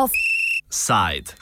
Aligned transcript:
Offside. 0.00 1.32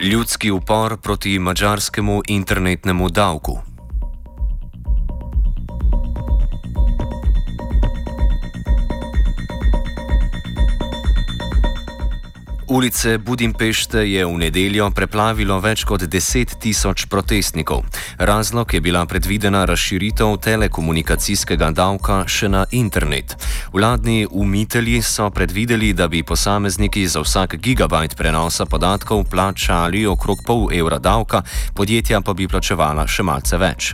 Ljudski 0.00 0.50
upor 0.50 0.96
proti 1.00 1.38
mačarskemu 1.38 2.22
internetnemu 2.28 3.08
davku. 3.08 3.58
Ulice 12.66 13.18
Budimpešte 13.18 14.02
je 14.10 14.26
v 14.26 14.38
nedeljo 14.42 14.88
preplavilo 14.90 15.60
več 15.62 15.84
kot 15.86 16.02
10 16.02 16.58
tisoč 16.58 17.04
protestnikov. 17.06 17.84
Razlog 18.18 18.74
je 18.74 18.80
bila 18.82 19.04
predvidena 19.06 19.62
razširitev 19.70 20.34
telekomunikacijskega 20.42 21.70
davka 21.70 22.24
še 22.26 22.50
na 22.50 22.64
internet. 22.74 23.36
Vladni 23.70 24.26
umitelji 24.26 24.98
so 25.02 25.28
predvideli, 25.30 25.92
da 25.94 26.08
bi 26.10 26.24
posamezniki 26.26 27.06
za 27.06 27.22
vsak 27.22 27.54
gigabajt 27.62 28.16
prenosa 28.18 28.66
podatkov 28.66 29.22
plačali 29.30 30.02
okrog 30.06 30.42
pol 30.42 30.66
evra 30.74 30.98
davka, 30.98 31.44
podjetja 31.70 32.18
pa 32.18 32.34
bi 32.34 32.50
plačevala 32.50 33.06
še 33.06 33.22
malce 33.22 33.62
več. 33.62 33.92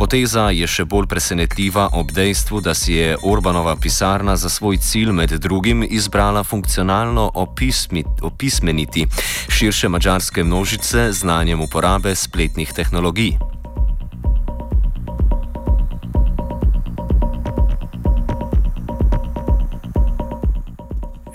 Poteza 0.00 0.48
je 0.48 0.64
še 0.64 0.88
bolj 0.88 1.10
presenetljiva 1.12 1.90
ob 1.92 2.08
dejstvu, 2.16 2.64
da 2.64 2.72
si 2.72 2.96
je 2.96 3.20
Orbanova 3.20 3.76
pisarna 3.76 4.36
za 4.40 4.48
svoj 4.48 4.80
cilj 4.80 5.12
med 5.12 5.36
drugim 5.44 5.84
izbrala 5.84 6.40
funkcionalno 6.40 7.28
opismit 7.34 8.13
opismeniti 8.22 9.06
širše 9.48 9.88
mačarske 9.88 10.44
množice 10.44 11.12
z 11.12 11.18
znanjem 11.18 11.60
uporabe 11.60 12.14
spletnih 12.14 12.72
tehnologij. 12.72 13.38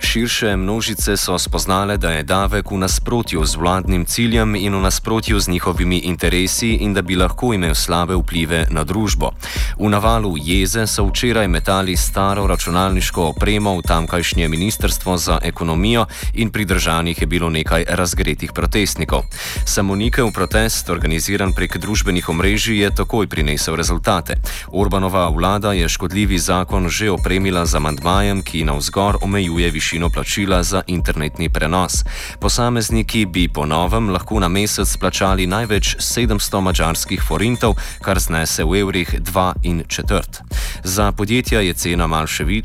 Širše 0.09 0.55
množice 0.57 1.17
so 1.17 1.39
spoznale, 1.39 1.97
da 1.97 2.09
je 2.09 2.23
davek 2.23 2.71
v 2.71 2.77
nasprotju 2.81 3.45
z 3.45 3.55
vladnim 3.55 4.05
ciljem 4.05 4.55
in 4.55 4.75
v 4.75 4.81
nasprotju 4.81 5.39
z 5.39 5.47
njihovimi 5.47 5.97
interesi 5.97 6.69
in 6.81 6.93
da 6.93 7.01
bi 7.01 7.15
lahko 7.15 7.53
imel 7.53 7.75
slabe 7.75 8.15
vplive 8.17 8.65
na 8.71 8.83
družbo. 8.83 9.29
V 9.77 9.89
navalu 9.89 10.33
jeze 10.41 10.87
so 10.87 11.05
včeraj 11.05 11.47
metali 11.47 11.97
staro 11.97 12.47
računalniško 12.47 13.23
opremo 13.23 13.77
v 13.77 13.81
tamkajšnje 13.81 14.47
ministrstvo 14.49 15.17
za 15.17 15.37
ekonomijo 15.43 16.05
in 16.33 16.49
pridržanih 16.49 17.21
je 17.21 17.27
bilo 17.27 17.49
nekaj 17.49 17.85
razgretih 17.89 18.51
protestnikov. 18.53 19.29
Samonikel 19.65 20.31
protest, 20.31 20.89
organiziran 20.89 21.53
prek 21.53 21.77
družbenih 21.77 22.29
omrežij, 22.29 22.81
je 22.81 22.95
takoj 22.95 23.27
prinesel 23.27 23.75
rezultate. 23.75 24.41
Urbanova 24.71 25.29
vlada 25.29 25.73
je 25.73 25.89
škodljivi 25.89 26.39
zakon 26.39 26.89
že 26.89 27.11
opremila 27.11 27.65
z 27.65 27.75
amandmajem, 27.75 28.41
ki 28.41 28.63
na 28.63 28.73
vzgor 28.73 29.17
omejuje 29.21 29.71
višino 29.71 29.98
višino 29.99 30.09
plačila 30.09 30.63
za 30.63 30.81
internetni 30.87 31.49
prenos. 31.49 32.03
Posamezniki 32.39 33.25
bi 33.25 33.47
po 33.47 33.65
novem 33.65 34.09
lahko 34.09 34.39
na 34.39 34.47
mesec 34.47 34.97
plačali 34.97 35.47
največ 35.47 35.95
700 35.99 36.61
mačarskih 36.61 37.21
forintov, 37.27 37.75
kar 38.01 38.19
znese 38.19 38.63
v 38.63 38.79
evrih 38.79 39.19
2 39.19 39.53
in 39.63 39.83
četrt. 39.87 40.41
Za 40.83 41.11
podjetja 41.11 41.59
je 41.59 41.73
cena 41.73 42.07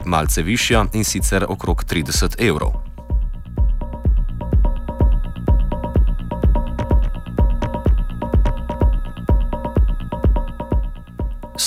malce 0.05 0.43
višja 0.43 0.87
in 0.93 1.05
sicer 1.05 1.45
okrog 1.49 1.85
30 1.85 2.39
evrov. 2.39 2.94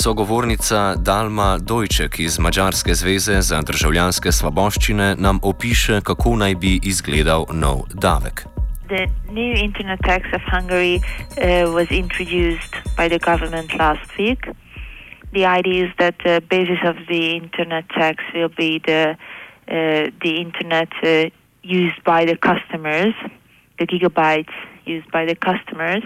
Sogovornica 0.04 0.96
Dalma 0.96 1.58
Dojček 1.58 2.20
iz 2.20 2.40
Mačarske 2.40 2.94
zveze 2.94 3.42
za 3.42 3.62
državljanske 3.62 4.32
svoboščine 4.32 5.16
nam 5.18 5.40
opiše, 5.44 6.02
kako 6.02 6.36
naj 6.36 6.56
bi 6.56 6.80
izgledal 6.84 7.46
nov 7.54 7.78
davek. 7.94 8.46
The 8.88 9.08
new 9.32 9.54
internet 9.68 10.00
tax 10.10 10.22
of 10.38 10.42
Hungary 10.54 10.96
uh, 10.98 11.74
was 11.78 11.88
introduced 12.04 12.74
by 12.98 13.10
the 13.10 13.20
government 13.30 13.74
last 13.80 14.10
week. 14.20 14.42
The 15.34 15.46
idea 15.60 15.86
is 15.86 15.92
that 15.98 16.16
the 16.24 16.42
basis 16.50 16.82
of 16.92 16.96
the 17.10 17.24
internet 17.42 17.86
tax 17.90 18.18
will 18.36 18.54
be 18.64 18.80
the, 18.90 19.04
uh, 19.68 20.12
the 20.24 20.34
internet 20.46 20.92
uh, 21.04 21.30
used 21.64 22.04
by 22.04 22.26
the 22.26 22.38
customers, 22.50 23.16
the 23.80 23.88
gigabytes 23.88 24.56
used 24.86 25.10
by 25.12 25.26
the 25.26 25.36
customers, 25.36 26.04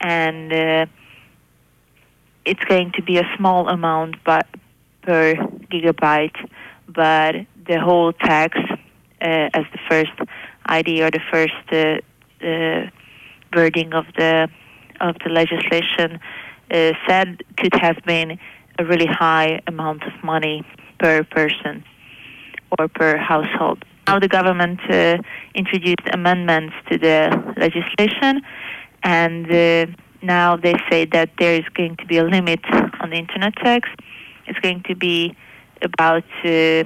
and 0.00 0.52
uh, 0.52 0.86
it's 2.44 2.64
going 2.64 2.92
to 2.92 3.02
be 3.02 3.18
a 3.18 3.24
small 3.36 3.68
amount 3.68 4.16
but 4.24 4.46
per 5.02 5.34
gigabyte, 5.70 6.36
but 6.88 7.34
the 7.66 7.80
whole 7.80 8.12
tax 8.12 8.58
uh, 9.20 9.48
as 9.52 9.64
the 9.72 9.78
first 9.88 10.12
idea 10.68 11.06
or 11.06 11.10
the 11.10 11.20
first 11.30 11.52
uh, 11.72 12.46
uh, 12.46 12.88
wording 13.54 13.92
of 13.94 14.06
the 14.16 14.48
of 15.00 15.16
the 15.24 15.30
legislation 15.30 16.20
uh, 16.70 16.92
said 17.06 17.42
could 17.56 17.74
have 17.74 17.96
been 18.04 18.38
a 18.78 18.84
really 18.84 19.06
high 19.06 19.60
amount 19.66 20.02
of 20.04 20.12
money 20.22 20.64
per 20.98 21.24
person 21.24 21.84
or 22.78 22.88
per 22.88 23.16
household. 23.16 23.84
Now 24.06 24.18
the 24.18 24.28
government 24.28 24.80
uh, 24.90 25.18
introduced 25.54 26.06
amendments 26.12 26.74
to 26.90 26.98
the 26.98 27.54
legislation 27.56 28.42
and 29.02 29.46
uh, 29.50 29.86
now 30.22 30.56
they 30.56 30.74
say 30.90 31.04
that 31.06 31.30
there 31.38 31.54
is 31.54 31.64
going 31.74 31.96
to 31.96 32.06
be 32.06 32.18
a 32.18 32.24
limit 32.24 32.60
on 33.00 33.10
the 33.10 33.16
internet 33.16 33.54
tax. 33.56 33.88
It's 34.46 34.58
going 34.60 34.82
to 34.88 34.94
be 34.94 35.34
about 35.82 36.24
uh, 36.44 36.84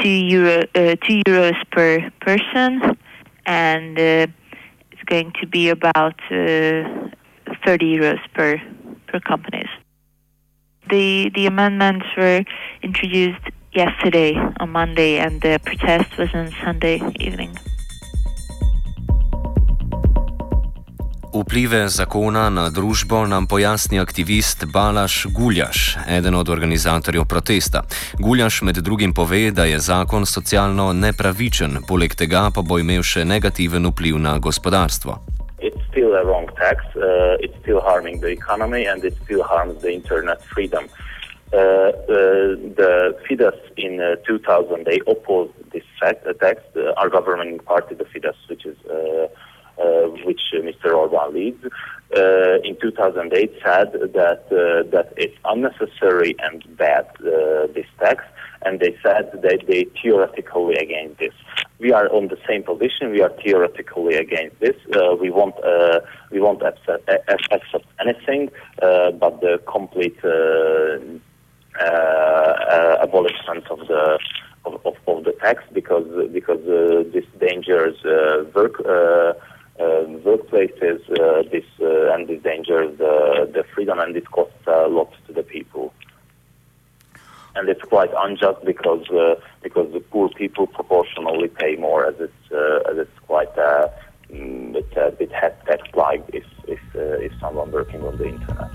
two 0.00 0.08
euro 0.08 0.62
uh, 0.74 0.96
two 1.04 1.22
euros 1.26 1.56
per 1.70 2.10
person, 2.20 2.96
and 3.46 3.98
uh, 3.98 4.26
it's 4.92 5.02
going 5.06 5.32
to 5.40 5.46
be 5.46 5.68
about 5.70 6.20
uh, 6.30 7.08
thirty 7.64 7.96
euros 7.96 8.20
per 8.34 8.60
per 9.08 9.20
companies. 9.20 9.68
The 10.90 11.30
the 11.34 11.46
amendments 11.46 12.06
were 12.16 12.44
introduced 12.82 13.42
yesterday 13.72 14.34
on 14.60 14.70
Monday, 14.70 15.18
and 15.18 15.40
the 15.40 15.60
protest 15.64 16.16
was 16.18 16.32
on 16.34 16.52
Sunday 16.62 17.00
evening. 17.18 17.56
Vplive 21.36 21.88
zakona 21.92 22.46
na 22.50 22.70
družbo 22.70 23.26
nam 23.26 23.46
pojasni 23.46 23.98
aktivist 24.00 24.64
Balaš 24.72 25.26
Guljaš, 25.36 25.96
eden 26.08 26.34
od 26.34 26.48
organizatorjev 26.48 27.24
protesta. 27.28 27.82
Guljaš 28.18 28.62
med 28.62 28.76
drugim 28.76 29.12
pove, 29.14 29.50
da 29.50 29.64
je 29.64 29.78
zakon 29.78 30.26
socialno 30.26 30.92
nepravičen, 30.92 31.78
poleg 31.88 32.14
tega 32.14 32.48
pa 32.54 32.62
bo 32.62 32.78
imel 32.78 33.02
še 33.02 33.24
negativen 33.24 33.84
vpliv 33.92 34.16
na 34.18 34.38
gospodarstvo. 34.38 35.18
It's 35.60 35.82
still 35.90 36.16
a 36.16 36.24
wrong 36.24 36.48
tax. 36.56 36.78
Uh, 36.96 37.44
it's 37.44 37.58
still 37.60 37.80
harming 37.80 38.20
the 38.20 38.32
economy 38.32 38.86
and 38.86 39.04
it 39.04 39.14
still 39.24 39.42
harms 39.42 39.82
the 39.82 39.92
internet 39.92 40.40
freedom. 40.54 40.88
Uh, 41.52 41.58
uh, 41.58 42.56
the 42.80 43.16
Fidesz 43.28 43.60
in 43.76 44.00
uh, 44.00 44.16
2000 44.26 44.84
they 44.84 45.00
opposed 45.06 45.52
this 45.72 45.84
fact, 46.00 46.26
uh, 46.26 46.32
tax. 46.32 46.62
Uh, 46.74 46.92
our 46.96 47.08
governing 47.08 47.58
party, 47.58 47.94
the 47.94 48.04
Fidesz, 48.04 48.35
Uh, 52.16 52.60
in 52.62 52.76
2008 52.80 53.52
said 53.64 53.92
that 53.92 54.48
that 54.92 55.12
it's 55.16 55.36
unnecessary 55.44 56.36
and 56.38 56.64
bad 56.76 57.06
this 57.74 57.86
tax, 57.98 58.24
and 58.64 58.78
they 58.80 58.96
said 59.02 59.30
that 59.42 59.60
they 59.66 59.84
theoretically 60.00 60.76
against 60.76 61.18
this. 61.18 61.34
We 61.78 61.92
are 61.92 62.08
on 62.12 62.28
the 62.28 62.38
same 62.48 62.62
position. 62.62 63.10
We 63.10 63.22
are 63.22 63.32
theoretically 63.42 64.14
against 64.14 64.60
this. 64.60 64.76
we 65.20 65.30
won't 65.30 65.56
we 66.30 66.40
won't 66.40 66.62
accept, 66.62 67.08
accept 67.08 67.86
anything 68.00 68.50
but 68.80 69.40
the 69.40 69.60
complete. 69.66 70.18
Uh, 71.78 72.96
abolishment 73.02 73.66
of 73.70 73.80
the 73.86 74.18
of, 74.64 74.96
of, 75.06 75.24
the 75.24 75.32
tax 75.40 75.62
because 75.72 76.06
because 76.32 76.60
uh, 76.66 77.04
this 77.12 77.24
dangerous 77.38 77.98
uh, 78.04 78.44
work 78.54 78.80
workplaces, 80.24 81.00
uh, 81.10 81.42
this 81.50 81.64
uh, 81.80 82.12
and 82.12 82.28
this 82.28 82.42
dangers 82.42 82.96
the, 82.98 83.50
the 83.52 83.64
freedom 83.74 83.98
and 83.98 84.16
it 84.16 84.30
costs 84.30 84.66
a 84.66 84.88
lot 84.88 85.12
to 85.26 85.32
the 85.32 85.42
people. 85.42 85.92
And 87.54 87.68
it's 87.68 87.82
quite 87.82 88.10
unjust 88.16 88.64
because 88.64 89.08
uh, 89.10 89.36
because 89.62 89.92
the 89.92 90.00
poor 90.00 90.28
people 90.28 90.66
proportionally 90.66 91.48
pay 91.48 91.76
more, 91.76 92.06
as 92.06 92.14
it's 92.18 92.52
as 92.90 92.98
it's 92.98 93.18
quite 93.26 93.56
a, 93.56 93.90
mm, 94.30 94.74
it's 94.76 94.96
a 94.96 95.10
bit 95.18 95.30
tax 95.30 95.82
like 95.94 96.22
if 96.34 96.44
if 96.68 96.80
if 96.94 97.32
someone 97.40 97.72
working 97.72 98.02
on 98.02 98.18
the 98.18 98.28
internet. 98.28 98.70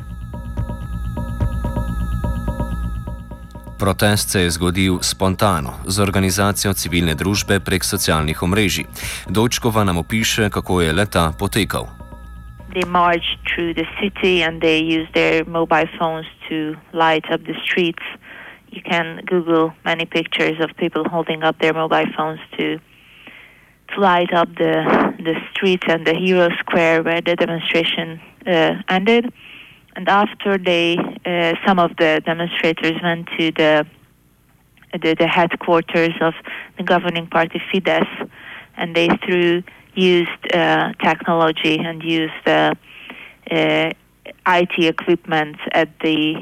Protest 3.81 4.29
se 4.29 4.41
je 4.41 4.49
zgodil 4.49 4.99
spontano, 5.01 5.73
z 5.89 5.99
organizacijo 5.99 6.73
civilne 6.73 7.15
družbe 7.17 7.59
prek 7.59 7.83
socialnih 7.83 8.43
omrežij. 8.43 8.85
Dočkova 9.25 9.83
nam 9.83 9.97
opiše, 9.97 10.49
kako 10.49 10.81
je 10.81 10.93
leta 10.93 11.31
potekal. 11.39 12.01
they 12.73 12.85
march 12.87 13.37
through 13.47 13.73
the 13.73 13.85
city 13.99 14.43
and 14.43 14.61
they 14.61 14.79
use 14.79 15.07
their 15.13 15.43
mobile 15.45 15.89
phones 15.99 16.25
to 16.47 16.75
light 16.93 17.25
up 17.31 17.43
the 17.43 17.55
streets. 17.63 18.03
You 18.71 18.81
can 18.81 19.21
Google 19.25 19.73
many 19.83 20.05
pictures 20.05 20.57
of 20.63 20.69
people 20.77 21.03
holding 21.03 21.43
up 21.43 21.59
their 21.59 21.73
mobile 21.73 22.09
phones 22.15 22.39
to 22.57 22.79
to 23.89 23.99
light 23.99 24.33
up 24.33 24.49
the 24.55 24.75
the 25.27 25.35
streets 25.51 25.83
and 25.87 26.05
the 26.05 26.13
Hero 26.13 26.49
Square 26.59 27.03
where 27.03 27.21
the 27.21 27.35
demonstration 27.35 28.21
uh, 28.47 28.73
ended. 28.87 29.33
And 29.95 30.07
after 30.07 30.57
they, 30.57 30.97
uh, 31.25 31.53
some 31.65 31.79
of 31.79 31.91
the 31.97 32.21
demonstrators 32.25 33.01
went 33.03 33.27
to 33.37 33.51
the, 33.51 33.85
the 34.93 35.15
the 35.15 35.27
headquarters 35.27 36.13
of 36.21 36.33
the 36.77 36.83
governing 36.83 37.27
party 37.27 37.61
Fidesz, 37.71 38.29
and 38.77 38.95
they 38.95 39.09
threw 39.25 39.63
used 39.93 40.53
uh, 40.53 40.93
technology 41.03 41.77
and 41.77 42.01
used 42.03 42.47
uh, 42.47 42.73
uh, 43.51 43.91
IT 44.47 44.71
equipment 44.77 45.57
at 45.71 45.89
the 45.99 46.35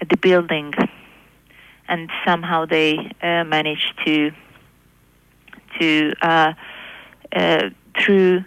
at 0.00 0.08
the 0.08 0.16
building, 0.16 0.72
and 1.88 2.10
somehow 2.26 2.64
they 2.64 2.96
uh, 3.22 3.44
managed 3.44 3.92
to 4.06 4.30
to 5.78 6.12
uh, 6.22 6.52
uh, 7.34 7.70
threw 7.98 8.44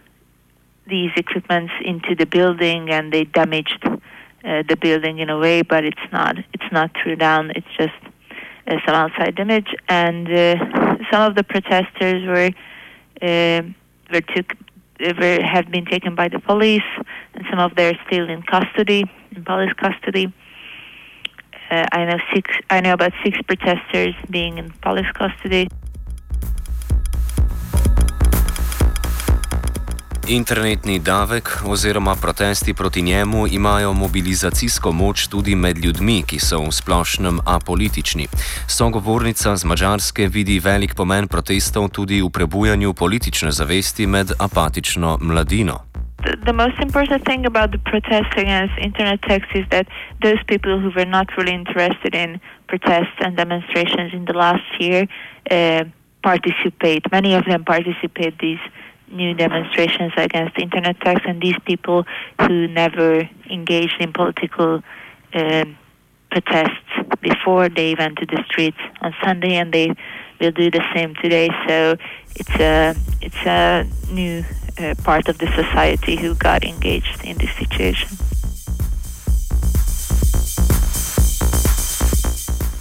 these 0.88 1.12
equipments 1.18 1.74
into 1.83 2.15
the 2.15 2.25
building, 2.25 2.89
and 2.89 3.12
they 3.12 3.25
damaged 3.25 3.86
Uh, 4.45 4.62
the 4.69 4.78
building 4.78 5.18
in 5.18 5.30
a 5.31 5.38
way, 5.38 5.63
but 5.63 5.84
it's 5.84 6.07
not 6.12 6.38
it's 6.54 6.72
not 6.72 6.92
through 7.01 7.16
down. 7.16 7.51
It's 7.56 7.68
just 7.75 8.00
uh, 8.68 8.78
some 8.86 8.95
outside 8.95 9.39
image. 9.39 9.75
and 9.89 10.31
uh, 10.31 10.56
some 11.12 11.24
of 11.24 11.36
the 11.36 11.44
protesters 11.44 12.24
were 12.24 12.51
um, 13.24 13.74
were 14.12 14.22
took 14.22 14.56
were, 15.00 15.42
have 15.44 15.72
been 15.72 15.86
taken 15.86 16.13
by 16.13 16.28
the 16.28 16.39
police, 16.39 16.89
and 17.34 17.45
some 17.50 17.60
of 17.60 17.75
them 17.75 17.95
are 17.95 18.00
still 18.06 18.30
in 18.30 18.44
custody, 18.44 19.06
in 19.36 19.44
police 19.44 19.74
custody. 19.74 20.31
Uh, 21.72 21.86
I 21.92 22.06
know 22.06 22.19
six. 22.33 22.51
I 22.69 22.80
know 22.81 22.94
about 22.94 23.13
six 23.24 23.42
protesters 23.42 24.13
being 24.30 24.60
in 24.60 24.69
police 24.81 25.12
custody. 25.13 25.68
Internetni 30.29 31.00
davek 31.00 31.50
oziroma 31.65 32.15
protesti 32.21 32.74
proti 32.74 33.01
njemu 33.01 33.47
imajo 33.47 33.94
mobilizacijsko 33.94 34.91
moč 34.91 35.27
tudi 35.27 35.56
med 35.56 35.77
ljudmi, 35.77 36.24
ki 36.27 36.39
so 36.39 36.59
v 36.59 36.71
splošnem 36.71 37.39
apolitični. 37.45 38.27
Sogovornica 38.68 39.56
z 39.56 39.65
Mačarske 39.65 40.27
vidi 40.27 40.59
velik 40.59 40.95
pomen 40.95 41.27
protestov 41.27 41.88
tudi 41.89 42.21
v 42.21 42.29
prebujanju 42.29 42.94
politične 42.94 43.51
zavesti 43.51 44.07
med 44.07 44.27
apatično 44.39 45.18
mladino. 45.21 45.79
The, 46.45 46.53
most 46.53 46.80
important 46.81 47.23
thing 47.23 47.45
about 47.45 47.71
the 47.71 47.81
protest 47.91 48.31
against 48.35 48.73
internet 48.81 49.21
tax 49.21 49.41
is 49.56 49.65
that 49.69 49.88
those 50.21 50.44
people 50.47 50.75
who 50.81 50.91
were 50.97 51.09
not 51.18 51.27
really 51.38 51.56
interested 51.56 52.13
in 52.15 52.39
protests 52.68 53.19
and 53.25 53.38
demonstrations 53.38 54.12
in 54.13 54.25
the 54.25 54.33
last 54.33 54.68
year 54.80 55.07
uh, 55.07 55.88
participate. 56.21 57.03
Many 57.12 57.35
of 57.39 57.45
them 57.45 57.63
participate 57.63 58.33
these 58.39 58.63
new 59.12 59.33
demonstrations 59.33 60.13
against 60.18 60.57
internet 60.57 61.00
tax, 61.01 61.21
and 61.25 61.42
these 61.42 61.57
people 61.65 62.06
who 62.42 62.68
never 62.68 63.27
engaged 63.50 63.95
in 64.00 64.13
political 64.13 64.83
uh, 65.33 65.65
protests 66.31 66.74
before 67.21 67.69
they 67.69 67.95
went 67.95 68.18
to 68.18 68.25
the 68.25 68.44
streets 68.50 68.77
on 69.01 69.13
Sunday, 69.24 69.56
and 69.56 69.74
they 69.74 69.94
will 70.39 70.51
do 70.51 70.69
the 70.69 70.83
same 70.94 71.15
today. 71.15 71.50
So 71.68 71.98
it's 72.36 72.56
a 72.59 72.95
it's 73.21 73.45
a 73.45 73.88
new 74.12 74.44
uh, 74.77 74.95
part 75.04 75.27
of 75.27 75.38
the 75.38 75.48
society 75.48 76.15
who 76.15 76.36
got 76.36 76.63
engaged 76.63 77.24
in 77.24 77.38
this 77.38 77.54
situation. 77.56 78.26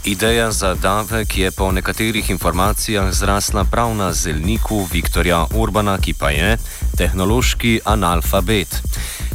Ideja 0.07 0.51
za 0.51 0.75
davek 0.75 1.39
je 1.39 1.51
po 1.51 1.73
nekaterih 1.73 2.31
informacijah 2.31 3.11
zrasla 3.11 3.65
prav 3.71 3.95
na 3.95 4.13
zelniku 4.13 4.87
Viktorja 4.93 5.47
Urbana, 5.59 5.99
ki 5.99 6.15
pa 6.21 6.31
je 6.31 6.57
tehnološki 6.99 7.81
analfabet. 7.85 8.69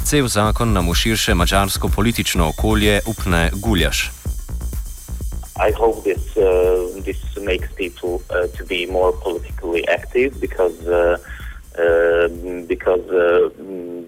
Cel 0.05 0.27
zakon 0.27 0.71
nam 0.73 0.87
v 0.89 0.95
širše 0.95 1.35
mačarsko 1.35 1.89
politično 1.95 2.47
okolje 2.47 3.01
upne 3.07 3.49
guljaš. 3.53 4.11
I 5.67 5.71
hope 5.75 6.03
this 6.03 6.23
uh, 6.37 7.03
this 7.03 7.19
makes 7.43 7.69
people 7.75 8.13
uh, 8.15 8.47
to 8.57 8.63
be 8.65 8.87
more 8.91 9.11
politically 9.23 9.83
active 9.97 10.31
because 10.39 10.79
uh, 10.87 11.17
uh, 11.83 12.27
because 12.67 13.05
uh, 13.11 13.49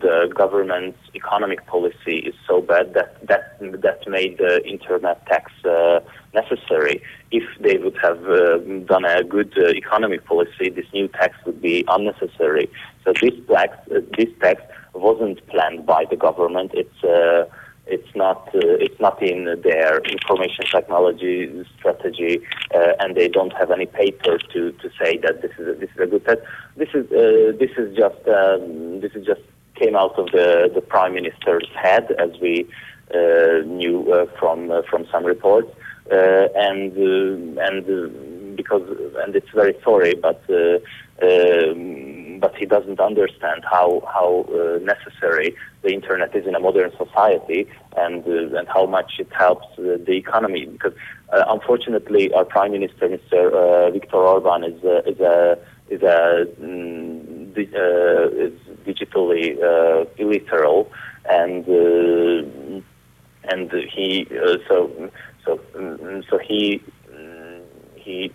the 0.05 0.17
government's 0.41 0.99
economic 1.13 1.59
policy 1.67 2.17
is 2.29 2.35
so 2.47 2.61
bad 2.61 2.85
that 2.93 3.09
that 3.27 3.43
that 3.85 3.99
made 4.07 4.33
the 4.37 4.53
internet 4.65 5.17
tax 5.27 5.51
uh, 5.65 5.99
necessary. 6.33 7.01
If 7.31 7.43
they 7.59 7.77
would 7.77 7.97
have 8.01 8.23
uh, 8.27 8.57
done 8.85 9.05
a 9.05 9.23
good 9.23 9.53
uh, 9.57 9.69
economic 9.69 10.25
policy, 10.25 10.69
this 10.69 10.85
new 10.93 11.07
tax 11.07 11.35
would 11.45 11.61
be 11.61 11.83
unnecessary. 11.87 12.69
So 13.03 13.13
this 13.21 13.33
tax 13.51 13.77
uh, 13.91 13.99
this 14.17 14.29
tax 14.41 14.61
wasn't 14.93 15.45
planned 15.47 15.85
by 15.85 16.05
the 16.09 16.15
government. 16.15 16.71
It's 16.73 17.49
it's 17.85 18.15
not 18.15 18.47
uh, 18.55 18.85
it's 18.85 18.99
not 18.99 19.21
in 19.21 19.45
their 19.61 19.99
information 19.99 20.65
technology 20.65 21.65
strategy, 21.77 22.41
uh, 22.73 22.93
and 22.99 23.15
they 23.15 23.27
don't 23.27 23.51
have 23.53 23.71
any 23.71 23.85
paper 23.85 24.37
to, 24.37 24.71
to 24.71 24.89
say 25.01 25.17
that 25.17 25.41
this 25.41 25.51
is 25.59 25.67
a, 25.67 25.73
this 25.73 25.89
is 25.89 25.99
a 25.99 26.07
good 26.07 26.25
tax. 26.25 26.41
This 26.77 26.89
is 26.93 27.05
uh, 27.11 27.57
this 27.59 27.71
is 27.77 27.95
just 27.95 28.27
um, 28.27 29.01
this 29.01 29.11
is 29.13 29.25
just 29.25 29.41
came 29.75 29.95
out 29.95 30.17
of 30.17 30.27
the, 30.27 30.71
the 30.73 30.81
prime 30.81 31.13
minister's 31.15 31.67
head, 31.75 32.11
as 32.19 32.39
we 32.39 32.69
uh, 33.13 33.65
knew 33.65 34.11
uh, 34.13 34.27
from 34.39 34.71
uh, 34.71 34.81
from 34.89 35.05
some 35.11 35.25
reports, 35.25 35.69
and 36.11 36.97
and 37.57 38.55
because 38.55 38.87
and 39.23 39.35
it's 39.35 39.49
very 39.53 39.75
sorry, 39.83 40.15
but. 40.15 40.41
Um, 41.21 42.23
but 42.43 42.55
he 42.57 42.65
doesn't 42.65 42.99
understand 42.99 43.63
how 43.75 43.87
how 44.15 44.45
uh, 44.51 44.77
necessary 44.93 45.55
the 45.83 45.91
internet 45.99 46.35
is 46.35 46.45
in 46.45 46.55
a 46.55 46.59
modern 46.59 46.91
society 47.03 47.61
and 47.95 48.19
uh, 48.27 48.57
and 48.57 48.67
how 48.67 48.85
much 48.85 49.11
it 49.23 49.31
helps 49.43 49.67
uh, 49.79 49.97
the 50.07 50.15
economy. 50.23 50.65
Because 50.65 50.95
uh, 51.31 51.45
unfortunately, 51.55 52.33
our 52.33 52.43
prime 52.43 52.73
minister, 52.73 53.07
Mr. 53.07 53.39
Uh, 53.53 53.91
Viktor 53.91 54.17
Orban, 54.17 54.61
is 54.71 54.83
uh, 54.83 55.11
is 55.11 55.19
a 55.21 55.57
is 55.89 56.01
a 56.01 56.45
mm, 56.61 57.53
di- 57.55 57.73
is 58.45 58.57
digitally 58.87 59.45
illiterate 60.17 60.87
and 61.39 61.63
and 63.51 63.71
he 63.95 64.27
so 64.67 64.75
so 65.45 65.59
mm, 65.75 66.23
so 66.29 66.37
he 66.37 66.81
mm, 67.11 67.61
he 67.95 68.31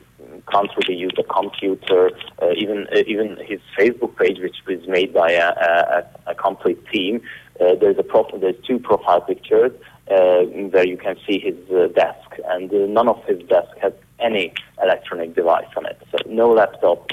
can't 0.50 0.70
really 0.76 0.98
use 0.98 1.12
a 1.18 1.22
computer. 1.22 2.10
Uh, 2.40 2.50
even 2.56 2.86
uh, 2.92 3.02
even 3.06 3.36
his 3.46 3.60
Facebook 3.78 4.16
page, 4.16 4.38
which 4.40 4.56
was 4.66 4.86
made 4.88 5.12
by 5.12 5.32
a, 5.32 5.48
a, 5.48 6.06
a 6.28 6.34
complete 6.34 6.80
team, 6.88 7.20
uh, 7.60 7.74
there's 7.80 7.98
a 7.98 8.02
prof- 8.02 8.40
there's 8.40 8.56
two 8.66 8.78
profile 8.78 9.20
pictures 9.20 9.72
uh, 10.10 10.42
where 10.72 10.86
you 10.86 10.96
can 10.96 11.16
see 11.26 11.38
his 11.38 11.56
uh, 11.70 11.88
desk, 11.94 12.38
and 12.46 12.72
uh, 12.72 12.86
none 12.86 13.08
of 13.08 13.22
his 13.24 13.40
desk 13.48 13.76
has 13.80 13.92
any 14.20 14.52
electronic 14.82 15.34
device 15.34 15.66
on 15.76 15.86
it. 15.86 16.00
So 16.10 16.18
no 16.28 16.50
laptop, 16.50 17.10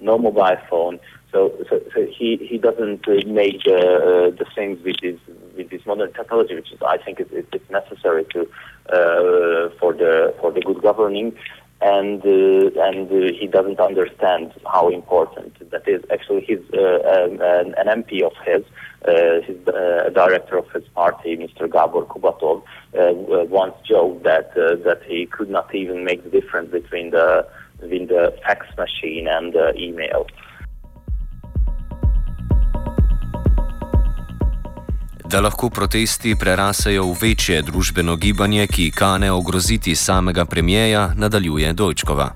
no 0.00 0.18
mobile 0.18 0.56
phone. 0.68 1.00
So, 1.32 1.52
so, 1.68 1.80
so 1.92 2.06
he, 2.06 2.36
he 2.48 2.58
doesn't 2.58 3.08
make 3.26 3.64
the 3.64 4.46
things 4.54 4.78
with 4.84 5.00
this 5.02 5.18
with 5.56 5.70
this 5.70 5.84
modern 5.84 6.12
technology, 6.12 6.54
which 6.54 6.72
is 6.72 6.78
I 6.86 6.98
think 6.98 7.20
is, 7.20 7.26
is 7.32 7.70
necessary 7.70 8.24
to 8.32 8.48
for 8.88 9.92
the 9.92 10.34
for 10.40 10.52
the 10.52 10.60
good 10.60 10.82
governing 10.82 11.36
and 11.84 12.24
uh, 12.24 12.82
and 12.82 13.10
uh, 13.10 13.32
he 13.38 13.46
doesn't 13.46 13.78
understand 13.78 14.52
how 14.66 14.88
important 14.88 15.70
that 15.70 15.86
is. 15.86 16.02
Actually, 16.10 16.40
he's 16.40 16.60
uh, 16.72 17.00
an, 17.04 17.74
an, 17.76 18.02
MP 18.02 18.22
of 18.22 18.32
his, 18.46 18.64
uh, 19.06 19.40
his 19.42 19.56
uh, 19.68 20.08
director 20.14 20.56
of 20.56 20.70
his 20.70 20.84
party, 20.94 21.36
Mr. 21.36 21.70
Gabor 21.70 22.06
Kubatov, 22.06 22.62
uh, 22.98 23.44
once 23.44 23.74
joked 23.86 24.22
that 24.24 24.54
that 24.54 25.02
he 25.06 25.26
could 25.26 25.50
not 25.50 25.74
even 25.74 26.04
make 26.04 26.24
the 26.24 26.30
difference 26.30 26.70
between 26.70 27.10
the 27.10 27.46
between 27.80 28.06
the 28.06 28.34
fax 28.42 28.66
machine 28.78 29.28
and 29.28 29.52
the 29.52 29.74
email. 29.76 30.26
Da 35.34 35.40
lahko 35.40 35.66
protesti 35.70 36.36
prerasejo 36.38 37.04
v 37.10 37.14
večje 37.22 37.56
družbeno 37.66 38.14
gibanje, 38.22 38.68
ki 38.70 38.84
kane 38.94 39.32
ogroziti 39.34 39.94
samega 39.98 40.44
premijeja, 40.44 41.08
nadaljuje 41.18 41.72
Dojčkova. 41.72 42.28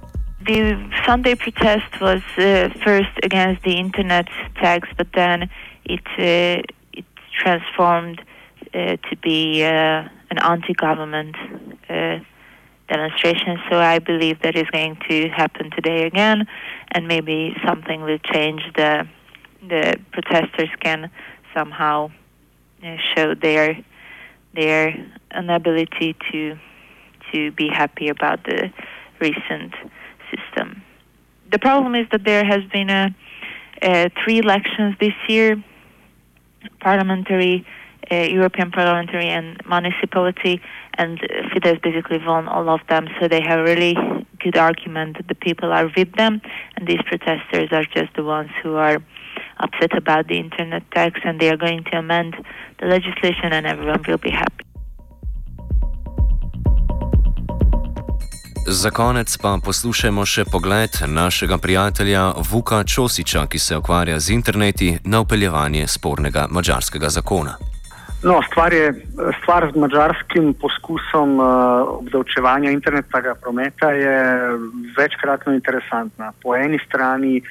The 0.49 0.75
Sunday 1.07 1.37
protest 1.45 2.01
was 2.01 2.25
uh, 2.35 2.75
first 2.85 3.15
against 3.23 3.63
the 3.63 3.79
internet 3.79 4.27
tax, 4.63 4.89
but 4.99 5.07
then 5.15 5.47
it, 5.85 6.07
uh, 6.19 6.59
it 7.01 7.07
transformed 7.43 8.19
uh, 8.19 8.99
to 9.07 9.15
be 9.23 9.63
uh, 9.63 10.03
an 10.35 10.39
anti 10.43 10.75
government 10.75 11.37
uh, 11.39 12.19
demonstration. 12.89 13.63
So 13.71 13.79
I 13.79 14.01
believe 14.01 14.43
that 14.43 14.57
is 14.57 14.69
going 14.73 14.99
to 15.09 15.29
happen 15.29 15.71
today 15.71 16.03
again, 16.07 16.49
and 16.91 17.07
maybe 17.07 17.55
something 17.65 18.03
will 18.03 18.23
change. 18.35 18.63
The, 18.75 19.07
the 19.69 19.85
protesters 20.11 20.71
can 20.81 21.11
somehow 21.55 22.11
showed 23.15 23.41
their 23.41 23.77
their 24.55 24.95
inability 25.37 26.17
to 26.33 26.59
to 27.33 27.53
be 27.53 27.69
happy 27.69 28.09
about 28.09 28.45
the 28.45 28.73
recent 29.21 29.75
system. 30.31 30.83
The 31.51 31.59
problem 31.59 31.95
is 31.95 32.07
that 32.13 32.25
there 32.25 32.45
has 32.45 32.63
been 32.73 32.91
a, 32.91 33.15
a 33.83 34.11
three 34.23 34.39
elections 34.39 34.97
this 35.01 35.15
year: 35.29 35.63
parliamentary, 36.81 37.67
uh, 38.11 38.17
European 38.17 38.71
parliamentary, 38.71 39.29
and 39.29 39.61
municipality. 39.67 40.61
And 40.95 41.21
Fidesz 41.51 41.81
basically 41.81 42.19
won 42.19 42.49
all 42.49 42.69
of 42.69 42.81
them, 42.89 43.07
so 43.21 43.29
they 43.29 43.41
have 43.41 43.61
really 43.61 43.95
good 44.41 44.57
argument 44.57 45.17
that 45.17 45.29
the 45.29 45.35
people 45.35 45.73
are 45.73 45.91
with 45.97 46.13
them, 46.15 46.41
and 46.75 46.89
these 46.89 47.01
protesters 47.07 47.69
are 47.73 47.85
just 47.85 48.15
the 48.17 48.25
ones 48.25 48.51
who 48.63 48.75
are 48.75 48.99
upset 49.61 49.93
about 49.95 50.27
the 50.29 50.39
internet 50.39 50.83
tax, 50.91 51.21
and 51.25 51.41
they 51.41 51.49
are 51.49 51.57
going 51.57 51.85
to 51.91 51.99
amend 51.99 52.35
the 52.79 52.87
legislation, 52.87 53.53
and 53.53 53.67
everyone 53.67 54.03
will 54.09 54.19
be 54.19 54.31
happy. 54.31 54.65
Za 58.71 58.91
konec 58.91 59.33
pa 59.41 59.57
poslušajmo 59.65 60.27
še 60.29 60.43
pogled 60.45 60.93
našega 61.09 61.57
prijatelja 61.59 62.33
Vuka 62.51 62.83
Čosiča, 62.85 63.47
ki 63.49 63.59
se 63.59 63.77
ukvarja 63.77 64.19
z 64.21 64.35
interneti 64.37 64.99
na 65.05 65.21
upeljevanje 65.25 65.87
spornega 65.89 66.47
mačarskega 66.51 67.09
zakona. 67.09 67.57
No, 68.23 68.43
stvar 68.51 68.73
je 68.73 68.93
stvar 69.41 69.71
z 69.73 69.79
mačarskim 69.79 70.53
poskusom 70.61 71.41
uh, 71.41 71.47
obdavčevanja 72.03 72.71
internetnega 72.71 73.35
prometa 73.41 73.91
je 73.91 74.19
večkratno 74.99 75.55
interesantna. 75.55 76.33
Po 76.43 76.57
eni 76.57 76.79
strani 76.85 77.41
uh, 77.41 77.49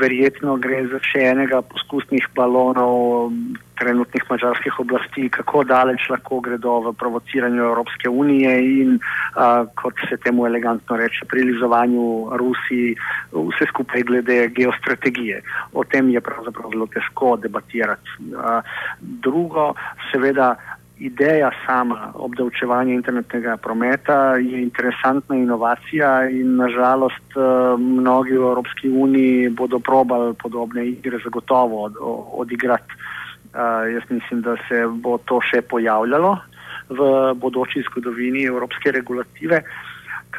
verjetno 0.00 0.56
gre 0.60 0.82
za 0.92 1.00
še 1.02 1.24
enega 1.30 1.62
poskusnih 1.62 2.28
balonov 2.36 3.30
trenutnih 3.78 4.22
mačarskih 4.30 4.80
oblasti, 4.82 5.28
kako 5.30 5.62
daleč 5.64 6.08
lahko 6.10 6.40
gredo 6.42 6.78
v 6.88 6.92
provociranju 6.98 7.62
Evropske 7.62 8.10
unije 8.10 8.54
in, 8.80 8.96
uh, 8.98 9.68
kot 9.78 9.94
se 10.08 10.18
temu 10.24 10.46
elegantno 10.46 10.96
reče, 10.98 11.28
prilizovanju 11.30 12.06
Rusiji, 12.40 12.96
vse 13.32 13.68
skupaj 13.70 14.02
glede 14.10 14.38
geostrategije. 14.56 15.42
O 15.72 15.84
tem 15.84 16.10
je 16.10 16.20
pravzaprav 16.20 16.74
zelo 16.74 16.88
težko 16.94 17.36
debatirati. 17.36 18.18
Uh, 18.34 18.66
drugo, 19.00 19.72
seveda, 20.10 20.56
ideja 20.98 21.50
sama 21.66 22.12
obdavčevanja 22.14 22.94
internetnega 22.94 23.56
prometa 23.56 24.36
je 24.36 24.62
interesantna 24.62 25.36
inovacija 25.36 26.28
in 26.30 26.56
nažalost 26.56 27.38
mnogi 27.78 28.38
v 28.38 28.42
Evropski 28.42 28.90
uniji 28.90 29.48
bodo 29.48 29.78
probali 29.78 30.34
podobne 30.34 30.86
igre 30.86 31.18
zagotovo 31.24 31.90
odigrati. 32.32 32.92
Uh, 33.48 33.92
jaz 33.92 34.02
mislim, 34.10 34.42
da 34.42 34.56
se 34.68 34.84
bo 34.90 35.18
to 35.18 35.40
še 35.40 35.62
pojavljalo 35.62 36.36
v 36.88 37.34
bodoči 37.34 37.82
zgodovini 37.88 38.44
evropske 38.44 38.92
regulative. 38.92 39.62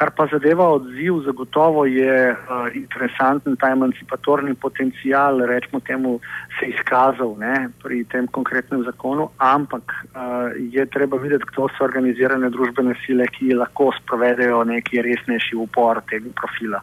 Kar 0.00 0.14
pa 0.16 0.24
zadeva 0.32 0.64
odziv, 0.72 1.18
zagotovo 1.26 1.82
je 1.84 2.32
uh, 2.32 2.68
interesanten 2.72 3.56
ta 3.60 3.68
emancipatorni 3.68 4.54
potencial, 4.54 5.42
rečemo 5.44 5.80
temu, 5.84 6.12
se 6.56 6.70
izkazal 6.72 7.34
ne, 7.36 7.68
pri 7.82 7.98
tem 8.08 8.24
konkretnem 8.32 8.80
zakonu, 8.86 9.26
ampak 9.36 9.92
uh, 9.92 10.56
je 10.56 10.86
treba 10.88 11.18
videti, 11.20 11.44
kdo 11.52 11.66
so 11.76 11.84
organizirane 11.84 12.48
družbene 12.48 12.94
sile, 13.04 13.26
ki 13.28 13.52
lahko 13.58 13.90
sprovedejo 13.98 14.62
neki 14.70 15.02
resnejši 15.04 15.58
upor 15.60 16.00
tega 16.08 16.32
profila. 16.40 16.80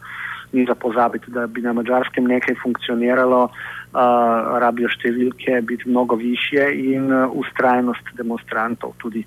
Ni 0.52 0.62
za 0.68 0.76
pozabiti, 0.78 1.32
da 1.34 1.48
bi 1.50 1.64
na 1.64 1.72
mačarskem 1.74 2.28
nekaj 2.30 2.54
funkcioniralo, 2.62 3.40
uh, 3.48 4.52
rabijo 4.62 4.92
številke 4.94 5.58
biti 5.66 5.90
mnogo 5.90 6.20
više 6.22 6.68
in 6.70 7.10
uh, 7.10 7.26
ustrajnost 7.34 8.14
demonstrantov 8.14 8.94
tudi 9.02 9.24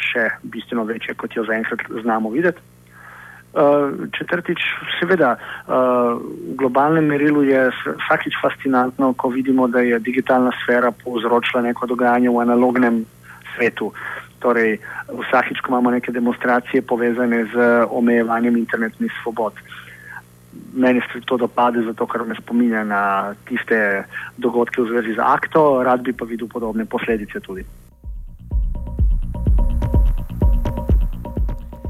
še 0.00 0.24
bistveno 0.40 0.86
večja, 0.88 1.12
kot 1.20 1.36
jo 1.36 1.44
zaenkrat 1.44 1.84
znamo 2.00 2.32
videti. 2.32 2.64
Uh, 3.56 4.12
četrtič, 4.12 4.60
seveda, 5.00 5.30
uh, 5.32 6.20
v 6.20 6.56
globalnem 6.60 7.06
merilu 7.08 7.40
je 7.40 7.70
vsakič 7.72 8.36
fascinantno, 8.36 9.14
ko 9.16 9.30
vidimo, 9.32 9.64
da 9.64 9.80
je 9.80 9.96
digitalna 9.96 10.52
sfera 10.60 10.90
povzročila 10.92 11.62
neko 11.64 11.88
dogajanje 11.88 12.28
v 12.28 12.42
analognem 12.44 13.00
svetu. 13.56 13.96
Torej, 14.44 14.76
vsakič, 15.08 15.64
ko 15.64 15.72
imamo 15.72 15.90
neke 15.90 16.12
demonstracije 16.12 16.84
povezane 16.84 17.48
z 17.48 17.88
omejevanjem 17.88 18.60
internetnih 18.60 19.12
svobod. 19.22 19.56
Meni 20.76 21.00
se 21.00 21.24
to 21.24 21.40
dopade, 21.40 21.80
zato 21.80 22.04
ker 22.04 22.28
me 22.28 22.36
spominja 22.36 22.84
na 22.84 23.32
tiste 23.48 24.04
dogodke 24.36 24.84
v 24.84 24.92
zvezi 24.92 25.16
z 25.16 25.24
akto, 25.24 25.80
rad 25.80 26.04
bi 26.04 26.12
pa 26.12 26.28
videl 26.28 26.44
podobne 26.44 26.84
posledice 26.84 27.40
tudi. 27.40 27.64